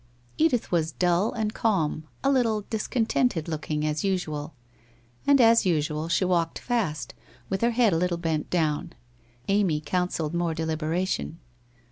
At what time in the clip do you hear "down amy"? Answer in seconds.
8.49-9.79